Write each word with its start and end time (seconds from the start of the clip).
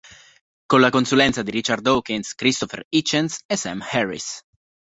Con 0.65 0.81
la 0.81 0.89
consulenza 0.89 1.43
di 1.43 1.51
Richard 1.51 1.83
Dawkins, 1.83 2.33
Christopher 2.33 2.83
Hitchens 2.89 3.43
e 3.45 3.55
Sam 3.55 3.83
Harris. 3.87 4.41